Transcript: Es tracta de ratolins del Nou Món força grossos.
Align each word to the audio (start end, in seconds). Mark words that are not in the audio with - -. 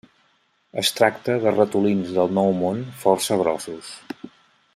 Es 0.81 0.89
tracta 0.99 1.35
de 1.43 1.53
ratolins 1.57 2.15
del 2.17 2.35
Nou 2.39 2.51
Món 2.63 2.81
força 3.05 3.39
grossos. 3.45 3.93